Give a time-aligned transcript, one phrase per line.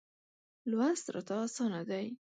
[0.69, 2.05] لوست راته اسانه دی.